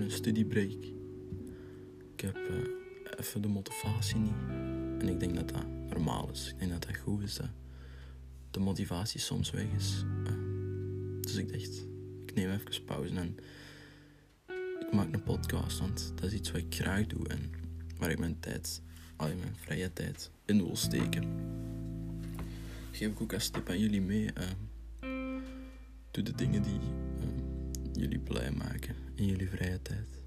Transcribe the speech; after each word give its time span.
een 0.00 0.10
studiebreak. 0.10 0.84
Ik 2.12 2.20
heb 2.20 2.36
uh, 2.36 2.56
even 3.18 3.42
de 3.42 3.48
motivatie 3.48 4.18
niet. 4.18 4.32
En 4.98 5.08
ik 5.08 5.20
denk 5.20 5.34
dat 5.34 5.48
dat 5.48 5.66
normaal 5.88 6.30
is. 6.30 6.48
Ik 6.52 6.58
denk 6.58 6.70
dat 6.70 6.82
dat 6.82 6.96
goed 6.96 7.22
is 7.22 7.34
dat 7.34 7.50
de 8.50 8.60
motivatie 8.60 9.20
soms 9.20 9.50
weg 9.50 9.66
is. 9.76 10.04
Uh, 10.26 10.32
dus 11.20 11.36
ik 11.36 11.52
dacht, 11.52 11.86
ik 12.26 12.34
neem 12.34 12.50
even 12.50 12.84
pauze 12.84 13.14
en 13.14 13.36
ik 14.80 14.92
maak 14.92 15.12
een 15.12 15.22
podcast, 15.22 15.78
want 15.78 16.12
dat 16.14 16.24
is 16.24 16.32
iets 16.32 16.50
wat 16.50 16.60
ik 16.60 16.74
graag 16.74 17.06
doe 17.06 17.28
en 17.28 17.50
waar 17.98 18.10
ik 18.10 18.18
mijn 18.18 18.40
tijd, 18.40 18.82
al 19.16 19.26
mijn 19.26 19.56
vrije 19.56 19.92
tijd 19.92 20.30
in 20.44 20.56
wil 20.56 20.76
steken. 20.76 21.24
Geef 22.90 23.10
ik 23.10 23.20
ook 23.20 23.32
als 23.32 23.48
tip 23.48 23.68
aan 23.68 23.78
jullie 23.78 24.00
mee. 24.00 24.30
Uh, 25.00 25.40
doe 26.10 26.22
de 26.22 26.34
dingen 26.34 26.62
die 26.62 26.78
jullie 27.96 28.18
blij 28.18 28.50
maken 28.50 28.96
in 29.14 29.26
jullie 29.26 29.48
vrije 29.48 29.82
tijd. 29.82 30.18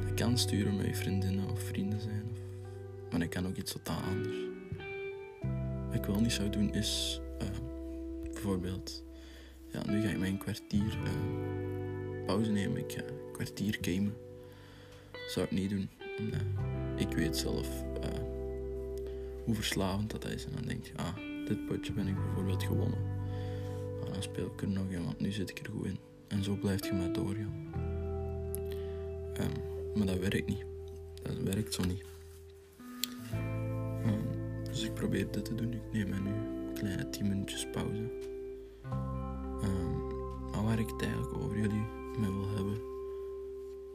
Dat 0.00 0.14
kan 0.14 0.38
sturen 0.38 0.76
met 0.76 0.86
je 0.86 0.94
vriendinnen 0.94 1.50
of 1.50 1.62
vrienden 1.62 2.00
zijn, 2.00 2.24
of, 2.32 2.38
maar 3.10 3.20
dat 3.20 3.28
kan 3.28 3.46
ook 3.46 3.56
iets 3.56 3.72
totaal 3.72 4.02
anders. 4.02 4.36
Wat 5.86 5.94
ik 5.94 6.04
wel 6.04 6.20
niet 6.20 6.32
zou 6.32 6.50
doen 6.50 6.74
is 6.74 7.20
uh, 7.42 7.48
bijvoorbeeld, 8.32 9.04
ja, 9.72 9.86
nu 9.86 10.00
ga 10.00 10.08
ik 10.08 10.18
mijn 10.18 10.38
kwartier 10.38 10.98
uh, 11.04 12.26
pauze 12.26 12.50
nemen, 12.50 12.78
ik 12.78 12.92
ga 12.92 13.00
een 13.00 13.32
kwartier 13.32 13.78
gamen. 13.80 14.14
Dat 15.12 15.30
zou 15.30 15.46
ik 15.46 15.52
niet 15.52 15.70
doen, 15.70 15.88
omdat 16.18 16.40
ik 16.96 17.16
weet 17.16 17.36
zelf 17.36 17.68
uh, 18.04 18.22
hoe 19.44 19.54
verslavend 19.54 20.10
dat 20.10 20.24
is. 20.24 20.44
En 20.44 20.52
dan 20.52 20.64
denk 20.64 20.84
je, 20.84 20.92
ah, 20.96 21.16
dit 21.46 21.66
potje 21.66 21.92
ben 21.92 22.06
ik 22.06 22.14
bijvoorbeeld 22.14 22.62
gewonnen 22.62 23.19
dan 24.20 24.30
speel 24.32 24.46
ik 24.46 24.62
er 24.62 24.68
nog 24.68 24.90
in, 24.90 25.04
want 25.04 25.20
nu 25.20 25.30
zit 25.30 25.50
ik 25.50 25.58
er 25.58 25.72
goed 25.72 25.86
in. 25.86 25.98
En 26.28 26.44
zo 26.44 26.54
blijft 26.54 26.84
je 26.84 26.92
maar 26.92 27.12
doorgaan. 27.12 27.72
Um, 29.40 29.52
maar 29.94 30.06
dat 30.06 30.18
werkt 30.18 30.46
niet. 30.46 30.64
Dat 31.22 31.36
werkt 31.36 31.74
zo 31.74 31.84
niet. 31.84 32.04
Um, 34.04 34.24
dus 34.64 34.82
ik 34.82 34.94
probeer 34.94 35.30
dit 35.30 35.44
te 35.44 35.54
doen. 35.54 35.72
Ik 35.72 35.92
neem 35.92 36.22
nu 36.22 36.32
kleine 36.74 37.10
10 37.10 37.28
minuutjes 37.28 37.66
pauze. 37.72 38.02
Um, 39.62 40.06
maar 40.50 40.64
waar 40.64 40.78
ik 40.78 40.88
het 40.88 41.02
eigenlijk 41.02 41.34
over 41.34 41.56
jullie 41.56 41.84
mee 42.18 42.30
wil 42.30 42.54
hebben, 42.54 42.80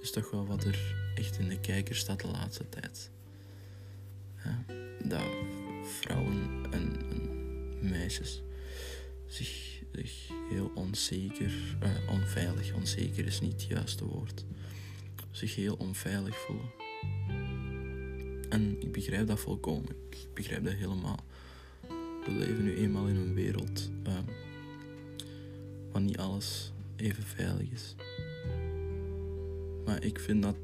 is 0.02 0.12
toch 0.12 0.31
wel 0.31 0.46
wat 0.46 0.64
er 0.64 0.96
echt 1.16 1.40
in 1.40 1.50
de 1.50 1.59
kijker 1.59 1.96
staat 1.96 2.22
de 2.22 2.28
laatste 2.28 2.70
tijd. 2.70 3.12
Ja, 4.44 4.66
dat 5.03 5.23
vrouwen 5.84 6.66
en, 6.72 6.96
en 7.09 7.90
meisjes 7.90 8.44
zich 9.26 9.65
zich 9.96 10.30
heel 10.50 10.72
onzeker, 10.76 11.78
uh, 11.84 12.12
onveilig, 12.12 12.74
onzeker 12.74 13.26
is 13.26 13.42
niet 13.42 13.52
het 13.52 13.64
juiste 13.64 14.06
woord, 14.06 14.46
zich 15.32 15.56
heel 15.56 15.76
onveilig 15.76 16.36
voelen. 16.36 16.72
En 18.50 18.82
ik 18.82 18.92
begrijp 18.92 19.28
dat 19.28 19.40
volkomen, 19.40 19.96
ik 20.10 20.28
begrijp 20.34 20.64
dat 20.64 20.74
helemaal. 20.74 21.20
We 22.26 22.32
leven 22.32 22.64
nu 22.64 22.76
eenmaal 22.76 23.08
in 23.08 23.16
een 23.16 23.34
wereld 23.34 23.92
uh, 24.08 24.14
waar 25.92 26.02
niet 26.02 26.18
alles 26.18 26.72
even 26.96 27.24
veilig 27.24 27.72
is. 27.72 27.96
Maar 29.86 30.04
ik 30.04 30.20
vind 30.20 30.44
dat 30.44 30.56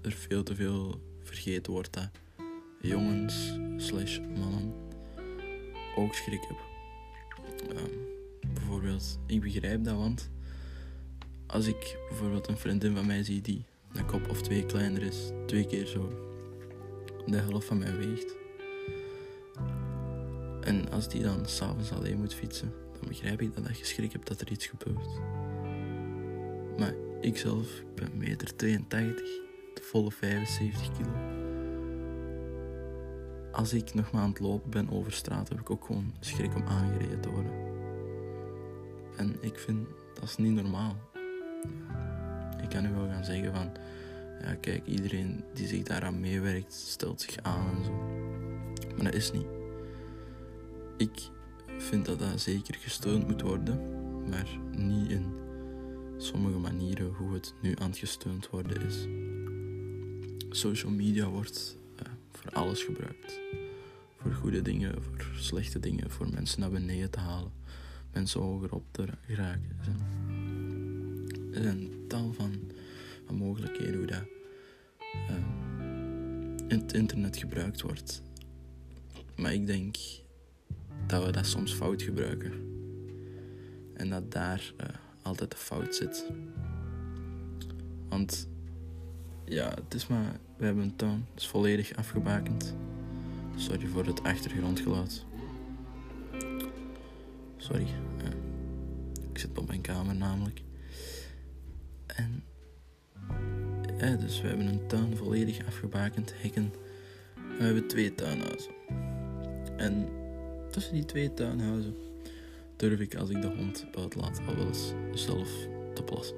er 0.00 0.12
veel 0.12 0.42
te 0.42 0.54
veel 0.54 1.00
vergeten 1.22 1.72
wordt 1.72 1.92
dat 1.92 2.10
jongens 2.80 3.58
slash 3.76 4.18
mannen 4.18 4.74
ook 5.96 6.14
schrik 6.14 6.40
hebben. 6.40 6.64
Um, 7.76 8.05
bijvoorbeeld. 8.66 9.18
Ik 9.26 9.40
begrijp 9.40 9.84
dat, 9.84 9.96
want 9.96 10.30
als 11.46 11.66
ik 11.66 11.98
bijvoorbeeld 12.08 12.48
een 12.48 12.58
vriendin 12.58 12.94
van 12.94 13.06
mij 13.06 13.22
zie 13.22 13.40
die 13.40 13.64
een 13.92 14.06
kop 14.06 14.30
of 14.30 14.42
twee 14.42 14.66
kleiner 14.66 15.02
is, 15.02 15.30
twee 15.46 15.66
keer 15.66 15.86
zo 15.86 16.08
de 17.26 17.36
helft 17.36 17.66
van 17.66 17.78
mij 17.78 17.96
weegt. 17.96 18.36
En 20.60 20.90
als 20.90 21.08
die 21.08 21.22
dan 21.22 21.46
s'avonds 21.46 21.92
alleen 21.92 22.18
moet 22.18 22.34
fietsen, 22.34 22.72
dan 22.92 23.08
begrijp 23.08 23.42
ik 23.42 23.54
dat 23.54 23.78
je 23.78 23.84
schrik 23.84 24.12
hebt 24.12 24.28
dat 24.28 24.40
er 24.40 24.50
iets 24.50 24.66
gebeurt. 24.66 25.20
Maar 26.78 26.94
ik 27.20 27.36
zelf 27.36 27.82
ben 27.94 28.10
meter 28.16 28.56
82, 28.56 29.24
de 29.74 29.82
volle 29.82 30.10
75 30.10 30.90
kilo. 30.96 31.10
Als 33.52 33.72
ik 33.72 33.94
nog 33.94 34.10
maar 34.10 34.22
aan 34.22 34.28
het 34.28 34.40
lopen 34.40 34.70
ben 34.70 34.90
over 34.90 35.12
straat, 35.12 35.48
heb 35.48 35.60
ik 35.60 35.70
ook 35.70 35.84
gewoon 35.84 36.14
schrik 36.20 36.54
om 36.54 36.66
aangereden 36.66 37.20
te 37.20 37.30
worden. 37.30 37.65
En 39.16 39.36
ik 39.40 39.58
vind 39.58 39.86
dat 40.14 40.24
is 40.24 40.36
niet 40.36 40.52
normaal. 40.52 40.96
Ik 42.62 42.68
kan 42.68 42.82
nu 42.82 42.94
wel 42.94 43.08
gaan 43.08 43.24
zeggen 43.24 43.54
van, 43.54 43.70
ja 44.42 44.54
kijk, 44.54 44.86
iedereen 44.86 45.44
die 45.54 45.66
zich 45.66 45.82
daaraan 45.82 46.20
meewerkt, 46.20 46.72
stelt 46.72 47.20
zich 47.20 47.36
aan 47.42 47.76
en 47.76 47.84
zo. 47.84 47.92
Maar 48.94 49.04
dat 49.04 49.14
is 49.14 49.32
niet. 49.32 49.46
Ik 50.96 51.30
vind 51.78 52.04
dat 52.04 52.18
dat 52.18 52.40
zeker 52.40 52.74
gesteund 52.74 53.26
moet 53.26 53.40
worden, 53.40 53.80
maar 54.28 54.58
niet 54.70 55.10
in 55.10 55.34
sommige 56.16 56.58
manieren 56.58 57.12
hoe 57.12 57.34
het 57.34 57.54
nu 57.62 57.74
aan 57.78 57.90
het 57.90 57.98
gesteund 57.98 58.50
worden 58.50 58.86
is. 58.86 59.06
Social 60.58 60.92
media 60.92 61.28
wordt 61.28 61.76
uh, 62.02 62.08
voor 62.32 62.50
alles 62.52 62.82
gebruikt. 62.82 63.40
Voor 64.16 64.32
goede 64.32 64.62
dingen, 64.62 65.02
voor 65.02 65.26
slechte 65.36 65.80
dingen, 65.80 66.10
voor 66.10 66.28
mensen 66.30 66.60
naar 66.60 66.70
beneden 66.70 67.10
te 67.10 67.20
halen 67.20 67.52
mensen 68.16 68.40
hoger 68.40 68.72
op 68.72 68.84
te 68.90 69.06
geraken. 69.26 69.76
Er 71.52 71.62
zijn, 71.62 71.90
tal 72.08 72.32
van, 72.32 72.52
mogelijkheden 73.30 73.96
hoe 73.96 74.06
dat 74.06 74.24
uh, 75.14 75.36
in 76.68 76.78
het 76.78 76.92
internet 76.92 77.36
gebruikt 77.36 77.80
wordt. 77.80 78.22
Maar 79.36 79.52
ik 79.52 79.66
denk 79.66 79.96
dat 81.06 81.24
we 81.24 81.32
dat 81.32 81.46
soms 81.46 81.72
fout 81.72 82.02
gebruiken. 82.02 82.52
En 83.94 84.10
dat 84.10 84.32
daar 84.32 84.72
uh, 84.80 84.86
altijd 85.22 85.50
de 85.50 85.56
fout 85.56 85.94
zit. 85.94 86.26
Want 88.08 88.48
ja, 89.44 89.68
het 89.84 89.94
is 89.94 90.06
maar, 90.06 90.40
we 90.56 90.64
hebben 90.64 90.82
een 90.82 90.96
tuin, 90.96 91.26
het 91.30 91.40
is 91.40 91.48
volledig 91.48 91.96
afgebakend. 91.96 92.74
Sorry 93.56 93.86
voor 93.86 94.06
het 94.06 94.22
achtergrondgeluid. 94.22 95.24
Sorry. 97.56 98.05
Ik 99.36 99.42
zit 99.42 99.58
op 99.58 99.66
mijn 99.66 99.80
kamer 99.80 100.14
namelijk. 100.14 100.60
En 102.06 102.44
ja, 103.98 104.16
dus 104.16 104.40
we 104.40 104.48
hebben 104.48 104.66
een 104.66 104.86
tuin 104.86 105.16
volledig 105.16 105.66
afgebakend, 105.66 106.34
hekken. 106.36 106.72
We 107.58 107.64
hebben 107.64 107.88
twee 107.88 108.14
tuinhuizen. 108.14 108.72
En 109.76 110.08
tussen 110.70 110.94
die 110.94 111.04
twee 111.04 111.34
tuinhuizen 111.34 111.96
durf 112.76 113.00
ik 113.00 113.14
als 113.14 113.30
ik 113.30 113.42
de 113.42 113.46
hond 113.56 113.86
buiten 113.92 114.20
laat 114.20 114.40
al 114.46 114.56
wel 114.56 114.66
eens 114.66 114.92
zelf 115.14 115.50
te 115.94 116.02
plassen. 116.02 116.36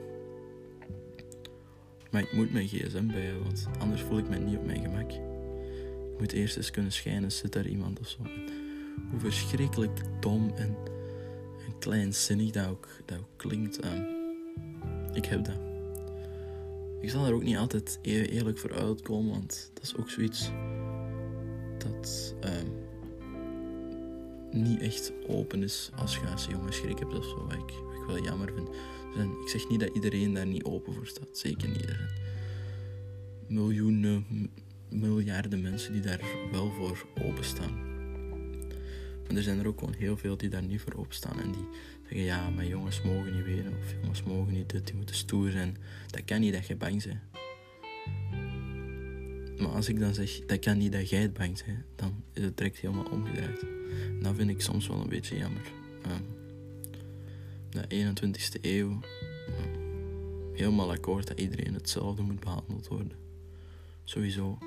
Maar 2.10 2.22
ik 2.22 2.32
moet 2.32 2.52
mijn 2.52 2.68
gsm 2.68 3.06
bij 3.06 3.22
hebben, 3.22 3.42
want 3.42 3.66
anders 3.78 4.02
voel 4.02 4.18
ik 4.18 4.28
me 4.28 4.38
niet 4.38 4.56
op 4.56 4.66
mijn 4.66 4.82
gemak. 4.82 5.10
Ik 6.12 6.18
moet 6.18 6.32
eerst 6.32 6.56
eens 6.56 6.70
kunnen 6.70 6.92
schijnen, 6.92 7.32
zit 7.32 7.52
daar 7.52 7.66
iemand 7.66 8.00
of 8.00 8.08
zo. 8.08 8.22
hoe 9.10 9.20
verschrikkelijk 9.20 10.00
dom 10.20 10.52
en 10.54 10.76
kleinzinnig 11.78 12.50
dat 12.50 12.66
ook, 12.66 12.88
dat 13.04 13.18
ook 13.18 13.36
klinkt. 13.36 13.84
Um, 13.84 14.06
ik 15.12 15.24
heb 15.24 15.44
dat. 15.44 15.60
Ik 17.00 17.10
zal 17.10 17.26
er 17.26 17.32
ook 17.32 17.42
niet 17.42 17.56
altijd 17.56 17.98
even 18.02 18.30
eerlijk 18.30 18.58
voor 18.58 18.72
uitkomen, 18.72 19.30
want 19.30 19.70
dat 19.74 19.82
is 19.82 19.96
ook 19.96 20.10
zoiets 20.10 20.50
dat 21.78 22.34
um, 22.44 22.72
niet 24.50 24.80
echt 24.80 25.12
open 25.26 25.62
is 25.62 25.90
als 25.96 26.16
je 26.16 26.26
als 26.26 26.46
jongen 26.46 26.72
schrik 26.72 26.98
hebt 26.98 27.18
of 27.18 27.24
zo. 27.24 27.46
Wat 27.46 27.52
ik, 27.52 27.70
ik 27.70 28.06
wel 28.06 28.22
jammer 28.22 28.52
vind. 28.54 28.68
Zijn, 29.14 29.30
ik 29.30 29.48
zeg 29.48 29.68
niet 29.68 29.80
dat 29.80 29.94
iedereen 29.94 30.34
daar 30.34 30.46
niet 30.46 30.64
open 30.64 30.94
voor 30.94 31.06
staat. 31.06 31.38
Zeker 31.38 31.68
niet. 31.68 31.82
Er 31.82 31.94
zijn 31.94 32.08
miljoenen, 33.48 34.26
miljarden 34.90 35.60
mensen 35.60 35.92
die 35.92 36.02
daar 36.02 36.20
wel 36.52 36.70
voor 36.70 37.06
openstaan. 37.22 37.97
Er 39.36 39.42
zijn 39.42 39.58
er 39.58 39.66
ook 39.66 39.78
gewoon 39.78 39.94
heel 39.94 40.16
veel 40.16 40.36
die 40.36 40.48
daar 40.48 40.62
niet 40.62 40.80
voor 40.80 40.92
opstaan. 40.92 41.40
En 41.40 41.52
die 41.52 41.66
zeggen, 42.02 42.20
ja, 42.20 42.50
maar 42.50 42.66
jongens 42.66 43.02
mogen 43.02 43.34
niet 43.34 43.44
weten. 43.44 43.72
Of 43.80 43.94
jongens 44.00 44.22
mogen 44.22 44.52
niet 44.52 44.70
dit, 44.70 44.86
die 44.86 44.94
moeten 44.96 45.14
stoer 45.14 45.50
zijn. 45.50 45.76
Dat 46.06 46.24
kan 46.24 46.40
niet 46.40 46.52
dat 46.52 46.66
je 46.66 46.76
bang 46.76 47.04
bent. 47.04 47.20
Maar 49.58 49.70
als 49.70 49.88
ik 49.88 50.00
dan 50.00 50.14
zeg, 50.14 50.46
dat 50.46 50.58
kan 50.58 50.78
niet 50.78 50.92
dat 50.92 51.10
jij 51.10 51.32
bang 51.32 51.64
bent, 51.64 51.84
dan 51.96 52.22
is 52.32 52.42
het 52.42 52.56
direct 52.56 52.78
helemaal 52.78 53.10
omgedraaid. 53.10 53.62
En 53.62 54.22
dat 54.22 54.34
vind 54.34 54.50
ik 54.50 54.60
soms 54.60 54.86
wel 54.86 55.00
een 55.00 55.08
beetje 55.08 55.36
jammer. 55.36 55.72
Um, 56.06 56.36
de 57.70 58.12
21ste 58.14 58.60
eeuw, 58.60 58.90
um, 58.90 59.00
helemaal 60.54 60.90
akkoord 60.90 61.26
dat 61.26 61.40
iedereen 61.40 61.74
hetzelfde 61.74 62.22
moet 62.22 62.40
behandeld 62.40 62.88
worden. 62.88 63.12
Sowieso. 64.04 64.58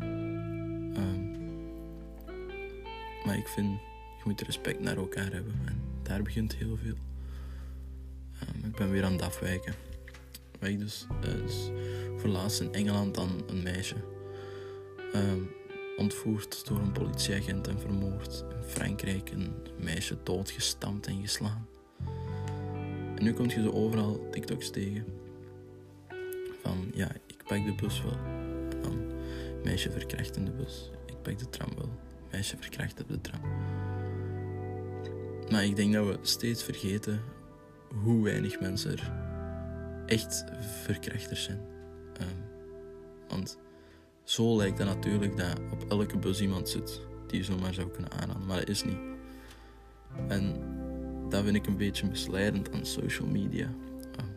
Um, 0.00 1.34
maar 3.24 3.36
ik 3.36 3.48
vind 3.48 3.78
moet 4.26 4.40
respect 4.40 4.80
naar 4.80 4.96
elkaar 4.96 5.32
hebben. 5.32 5.54
En 5.64 5.80
daar 6.02 6.22
begint 6.22 6.54
heel 6.54 6.76
veel. 6.76 6.94
Um, 8.42 8.64
ik 8.64 8.76
ben 8.76 8.90
weer 8.90 9.04
aan 9.04 9.12
het 9.12 9.22
afwijken. 9.22 9.74
weg. 10.58 10.76
Dus, 10.76 11.70
voor 12.16 12.30
laatst 12.30 12.60
in 12.60 12.72
Engeland 12.72 13.14
dan 13.14 13.44
een 13.46 13.62
meisje 13.62 13.96
ehm, 15.12 15.40
ontvoerd 15.96 16.66
door 16.66 16.78
een 16.78 16.92
politieagent 16.92 17.68
en 17.68 17.80
vermoord. 17.80 18.44
In 18.50 18.68
Frankrijk 18.68 19.30
een 19.30 19.54
meisje 19.80 20.16
doodgestampt 20.22 21.06
en 21.06 21.20
geslaan. 21.20 21.66
En 23.16 23.24
nu 23.24 23.32
komt 23.32 23.52
je 23.52 23.62
zo 23.62 23.70
overal 23.70 24.28
TikToks 24.30 24.70
tegen. 24.70 25.04
Van 26.62 26.90
ja, 26.94 27.12
ik 27.26 27.44
pak 27.46 27.64
de 27.64 27.74
bus 27.74 28.02
wel. 28.02 28.36
Meisje 29.66 29.90
verkracht 29.90 30.36
in 30.36 30.44
de 30.44 30.50
bus. 30.50 30.90
Ik 31.06 31.22
pak 31.22 31.38
de 31.38 31.48
tram 31.48 31.68
wel. 31.76 31.90
Meisje 32.30 32.56
verkracht 32.56 33.00
op 33.00 33.08
de 33.08 33.20
tram. 33.20 33.40
Maar 35.50 35.64
ik 35.64 35.76
denk 35.76 35.92
dat 35.92 36.06
we 36.06 36.18
steeds 36.22 36.62
vergeten 36.62 37.20
hoe 38.02 38.24
weinig 38.24 38.60
mensen 38.60 38.90
er 38.92 39.12
echt 40.06 40.44
verkrachters 40.82 41.42
zijn. 41.42 41.60
Um, 42.20 42.44
want 43.28 43.58
zo 44.24 44.56
lijkt 44.56 44.78
het 44.78 44.86
natuurlijk 44.86 45.36
dat 45.36 45.60
op 45.70 45.84
elke 45.88 46.18
bus 46.18 46.40
iemand 46.40 46.68
zit 46.68 47.00
die 47.26 47.38
je 47.38 47.44
zomaar 47.44 47.74
zou 47.74 47.88
kunnen 47.88 48.10
aanhalen, 48.10 48.46
maar 48.46 48.58
dat 48.58 48.68
is 48.68 48.84
niet. 48.84 48.98
En 50.28 50.54
dat 51.28 51.44
vind 51.44 51.56
ik 51.56 51.66
een 51.66 51.76
beetje 51.76 52.06
misleidend 52.06 52.72
aan 52.72 52.86
social 52.86 53.28
media. 53.28 53.74
Um, 54.20 54.36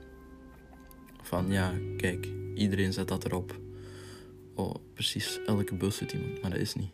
van 1.21 1.51
ja, 1.51 1.73
kijk, 1.97 2.27
iedereen 2.55 2.93
zet 2.93 3.07
dat 3.07 3.25
erop. 3.25 3.59
Oh, 4.55 4.75
precies 4.93 5.39
elke 5.45 5.75
bus 5.75 5.97
zit 5.97 6.11
iemand, 6.11 6.41
maar 6.41 6.51
dat 6.51 6.59
is 6.59 6.75
niet. 6.75 6.91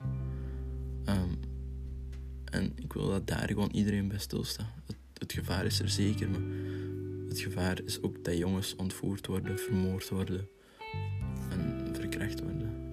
Um, 1.05 1.39
en 2.51 2.71
ik 2.75 2.93
wil 2.93 3.07
dat 3.07 3.27
daar 3.27 3.47
gewoon 3.47 3.71
iedereen 3.71 4.07
bij 4.07 4.19
stilstaat. 4.19 4.73
Het, 4.85 4.95
het 5.13 5.33
gevaar 5.33 5.65
is 5.65 5.79
er 5.79 5.89
zeker, 5.89 6.29
maar 6.29 6.41
het 7.27 7.39
gevaar 7.39 7.81
is 7.85 8.01
ook 8.01 8.23
dat 8.23 8.37
jongens 8.37 8.75
ontvoerd 8.75 9.27
worden, 9.27 9.59
vermoord 9.59 10.09
worden 10.09 10.47
en 11.49 11.89
verkracht 11.93 12.41
worden. 12.41 12.83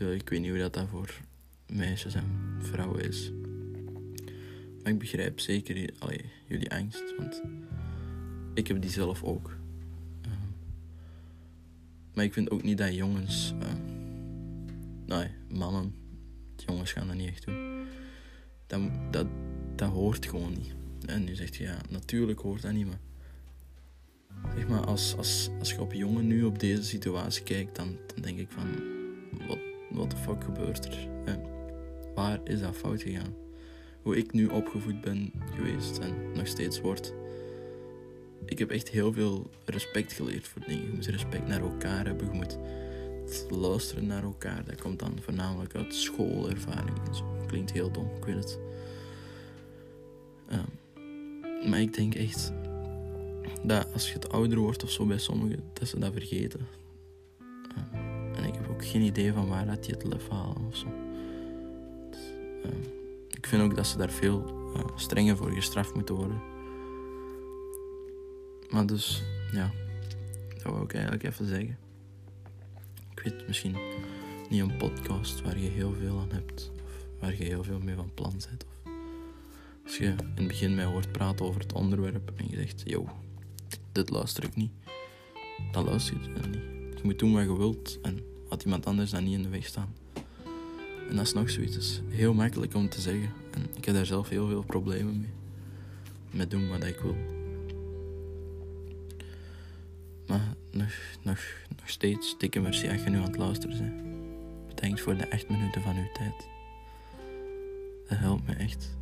Terwijl 0.00 0.20
ik 0.20 0.28
weet 0.28 0.40
niet 0.40 0.50
hoe 0.50 0.58
dat, 0.58 0.74
dat 0.74 0.88
voor 0.88 1.20
meisjes 1.66 2.14
en 2.14 2.24
vrouwen 2.58 3.04
is. 3.04 3.32
Maar 4.82 4.92
ik 4.92 4.98
begrijp 4.98 5.40
zeker 5.40 5.90
jullie 6.46 6.70
angst, 6.70 7.14
want 7.18 7.42
ik 8.54 8.66
heb 8.66 8.80
die 8.80 8.90
zelf 8.90 9.22
ook. 9.22 9.56
Maar 12.14 12.24
ik 12.24 12.32
vind 12.32 12.50
ook 12.50 12.62
niet 12.62 12.78
dat 12.78 12.94
jongens, 12.94 13.54
uh, 13.62 13.68
nee, 15.06 15.28
mannen, 15.48 15.94
jongens 16.70 16.92
gaan 16.92 17.06
dat 17.06 17.16
niet 17.16 17.28
echt 17.28 17.44
doen. 17.44 17.86
Dat, 18.66 18.80
dat, 19.10 19.26
dat 19.76 19.90
hoort 19.90 20.26
gewoon 20.26 20.52
niet. 20.52 20.74
En 21.06 21.24
nu 21.24 21.34
zegt 21.34 21.56
je, 21.56 21.64
ja, 21.64 21.78
natuurlijk 21.88 22.40
hoort 22.40 22.62
dat 22.62 22.72
niet, 22.72 22.86
maar... 22.86 23.00
Zeg 24.56 24.68
maar, 24.68 24.86
als, 24.86 25.16
als, 25.16 25.50
als 25.58 25.70
je 25.70 25.80
op 25.80 25.92
jongen 25.92 26.26
nu 26.26 26.44
op 26.44 26.58
deze 26.58 26.84
situatie 26.84 27.42
kijkt, 27.42 27.76
dan, 27.76 27.96
denk 28.20 28.38
ik 28.38 28.50
van... 28.50 28.68
Wat, 29.46 29.58
wat 29.90 30.10
de 30.10 30.16
fuck 30.16 30.44
gebeurt 30.44 30.84
er? 30.84 31.08
waar 32.14 32.40
is 32.44 32.60
dat 32.60 32.76
fout 32.76 33.02
gegaan? 33.02 33.34
Hoe 34.02 34.16
ik 34.16 34.32
nu 34.32 34.46
opgevoed 34.46 35.00
ben 35.00 35.32
geweest 35.54 35.98
en 35.98 36.32
nog 36.34 36.46
steeds 36.46 36.80
word. 36.80 37.14
Ik 38.44 38.58
heb 38.58 38.70
echt 38.70 38.88
heel 38.88 39.12
veel 39.12 39.50
respect 39.64 40.12
geleerd 40.12 40.48
voor 40.48 40.62
dingen. 40.66 40.84
Je 40.84 40.92
moet 40.94 41.06
respect 41.06 41.46
naar 41.46 41.60
elkaar 41.60 42.06
hebben. 42.06 42.26
Je 42.26 42.32
moet 42.32 42.58
luisteren 43.48 44.06
naar 44.06 44.22
elkaar. 44.22 44.64
Dat 44.64 44.80
komt 44.80 44.98
dan 44.98 45.18
voornamelijk 45.20 45.74
uit 45.74 45.94
schoolervaring 45.94 46.98
en 47.06 47.14
zo. 47.14 47.24
Klinkt 47.46 47.72
heel 47.72 47.90
dom, 47.90 48.10
ik 48.16 48.24
weet 48.24 48.34
het. 48.34 48.58
Um, 50.52 51.70
maar 51.70 51.80
ik 51.80 51.94
denk 51.94 52.14
echt 52.14 52.52
dat 53.62 53.92
als 53.92 54.08
je 54.08 54.14
het 54.14 54.32
ouder 54.32 54.58
wordt 54.58 54.82
of 54.82 54.90
zo 54.90 55.06
bij 55.06 55.18
sommigen, 55.18 55.62
dat 55.72 55.88
ze 55.88 55.98
dat 55.98 56.12
vergeten. 56.12 56.66
Um, 57.94 58.34
en 58.34 58.44
ik 58.44 58.54
heb 58.54 58.68
ook 58.70 58.84
geen 58.84 59.02
idee 59.02 59.32
van 59.32 59.48
waar 59.48 59.66
dat 59.66 59.84
die 59.84 59.94
het 59.94 60.04
lef 60.04 60.28
halen 60.28 60.66
of 60.66 60.76
zo. 60.76 60.86
Dus, 62.10 62.20
um, 62.64 62.82
ik 63.28 63.46
vind 63.46 63.62
ook 63.62 63.76
dat 63.76 63.86
ze 63.86 63.96
daar 63.96 64.10
veel 64.10 64.72
uh, 64.76 64.96
strenger 64.96 65.36
voor 65.36 65.50
gestraft 65.50 65.94
moeten 65.94 66.14
worden. 66.14 66.42
Maar 68.70 68.86
dus, 68.86 69.22
ja, 69.52 69.70
dat 70.54 70.62
wou 70.62 70.84
ik 70.84 70.92
eigenlijk 70.94 71.24
even 71.24 71.46
zeggen 71.46 71.78
weet 73.22 73.46
misschien 73.46 73.76
niet 74.48 74.60
een 74.60 74.76
podcast 74.76 75.42
waar 75.42 75.58
je 75.58 75.68
heel 75.68 75.94
veel 76.00 76.18
aan 76.18 76.32
hebt. 76.32 76.70
Of 76.84 77.06
waar 77.20 77.36
je 77.36 77.44
heel 77.44 77.64
veel 77.64 77.80
mee 77.80 77.94
van 77.94 78.10
plan 78.14 78.30
bent. 78.48 78.64
Of 78.64 78.92
als 79.84 79.96
je 79.96 80.04
in 80.04 80.16
het 80.34 80.48
begin 80.48 80.74
mij 80.74 80.84
hoort 80.84 81.12
praten 81.12 81.46
over 81.46 81.60
het 81.60 81.72
onderwerp 81.72 82.32
en 82.36 82.46
je 82.48 82.56
zegt, 82.56 82.82
yo, 82.84 83.08
dit 83.92 84.10
luister 84.10 84.44
ik 84.44 84.56
niet. 84.56 84.72
Dan 85.72 85.84
luister 85.84 86.14
je 86.22 86.48
niet. 86.48 86.62
Je 86.96 87.00
moet 87.02 87.18
doen 87.18 87.32
wat 87.32 87.42
je 87.42 87.56
wilt 87.56 88.00
en 88.00 88.20
laat 88.48 88.62
iemand 88.62 88.86
anders 88.86 89.10
dan 89.10 89.24
niet 89.24 89.34
in 89.34 89.42
de 89.42 89.48
weg 89.48 89.66
staan. 89.66 89.94
En 91.08 91.16
dat 91.16 91.26
is 91.26 91.32
nog 91.32 91.50
zoiets. 91.50 92.00
Heel 92.08 92.34
makkelijk 92.34 92.74
om 92.74 92.88
te 92.88 93.00
zeggen. 93.00 93.32
En 93.50 93.66
ik 93.76 93.84
heb 93.84 93.94
daar 93.94 94.06
zelf 94.06 94.28
heel 94.28 94.48
veel 94.48 94.62
problemen 94.62 95.20
mee. 95.20 95.30
Met 96.30 96.50
doen 96.50 96.68
wat 96.68 96.84
ik 96.84 97.00
wil. 97.00 97.16
Maar 100.26 100.54
nog, 100.70 100.92
nog 101.22 101.40
steeds 101.90 102.38
dikke 102.38 102.60
merci 102.60 102.88
als 102.88 103.02
je 103.02 103.10
nu 103.10 103.16
aan 103.16 103.22
het 103.22 103.36
luisteren 103.36 103.78
bent. 103.78 104.02
Bedankt 104.68 105.00
voor 105.00 105.16
de 105.16 105.26
echt 105.26 105.48
minuten 105.48 105.82
van 105.82 105.96
uw 105.96 106.12
tijd. 106.12 106.48
Dat 108.08 108.18
helpt 108.18 108.46
me 108.46 108.54
echt. 108.54 108.96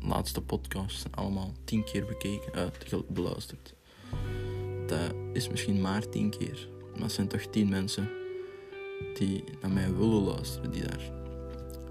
De 0.00 0.06
laatste 0.06 0.40
podcasts 0.40 1.00
zijn 1.00 1.14
allemaal 1.14 1.52
tien 1.64 1.84
keer 1.84 2.04
bekeken, 2.06 2.70
uh, 2.92 3.00
beluisterd. 3.08 3.74
Dat 4.86 5.14
is 5.32 5.48
misschien 5.48 5.80
maar 5.80 6.08
tien 6.08 6.30
keer. 6.30 6.68
Maar 6.92 7.02
het 7.02 7.12
zijn 7.12 7.28
toch 7.28 7.40
tien 7.40 7.68
mensen 7.68 8.08
die 9.14 9.44
naar 9.60 9.70
mij 9.70 9.94
willen 9.94 10.22
luisteren, 10.22 10.70
die 10.70 10.82
daar 10.82 11.10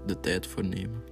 de 0.06 0.20
tijd 0.20 0.46
voor 0.46 0.64
nemen. 0.64 1.02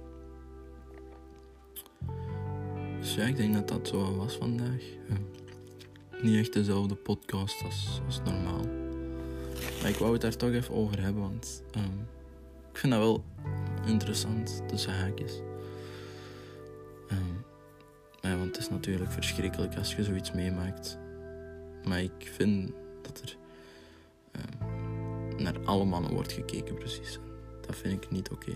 Dus 2.99 3.15
ja, 3.15 3.23
ik 3.23 3.35
denk 3.35 3.53
dat 3.53 3.67
dat 3.67 3.87
zo 3.87 4.15
was 4.15 4.35
vandaag 4.35 4.83
niet 6.21 6.35
echt 6.35 6.53
dezelfde 6.53 6.95
podcast 6.95 7.63
als, 7.63 8.01
als 8.05 8.21
normaal. 8.25 8.86
Maar 9.81 9.89
ik 9.89 9.95
wou 9.95 10.13
het 10.13 10.21
daar 10.21 10.35
toch 10.35 10.51
even 10.51 10.73
over 10.73 11.01
hebben, 11.01 11.21
want 11.21 11.63
um, 11.75 12.07
ik 12.71 12.77
vind 12.77 12.93
dat 12.93 13.01
wel 13.01 13.23
interessant, 13.85 14.61
tussen 14.67 14.93
haakjes. 14.93 15.41
Ja, 18.27 18.37
want 18.37 18.55
het 18.55 18.57
is 18.57 18.69
natuurlijk 18.69 19.11
verschrikkelijk 19.11 19.75
als 19.75 19.95
je 19.95 20.03
zoiets 20.03 20.31
meemaakt. 20.31 20.97
Maar 21.83 22.01
ik 22.01 22.31
vind 22.33 22.71
dat 23.01 23.21
er 23.21 23.37
um, 24.31 25.43
naar 25.43 25.59
alle 25.65 25.85
mannen 25.85 26.13
wordt 26.13 26.31
gekeken, 26.31 26.75
precies. 26.75 27.19
Dat 27.61 27.75
vind 27.75 28.03
ik 28.03 28.11
niet 28.11 28.29
oké. 28.29 28.53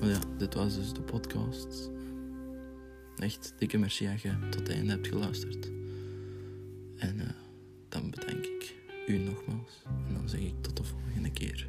Maar 0.00 0.08
ja, 0.08 0.18
dit 0.38 0.54
was 0.54 0.74
dus 0.74 0.92
de 0.92 1.02
podcast. 1.02 1.90
Echt 3.16 3.52
dikke 3.58 3.78
merci 3.78 4.06
dat 4.06 4.20
je 4.20 4.38
tot 4.50 4.60
het 4.60 4.68
einde 4.68 4.90
hebt 4.90 5.06
geluisterd. 5.06 5.70
En 6.96 7.16
uh, 7.16 7.24
dan 7.90 8.10
bedank 8.10 8.44
ik 8.44 8.74
u 9.06 9.18
nogmaals. 9.18 9.82
En 10.08 10.14
dan 10.14 10.28
zeg 10.28 10.40
ik 10.40 10.62
tot 10.62 10.76
de 10.76 10.84
volgende 10.84 11.30
keer. 11.30 11.68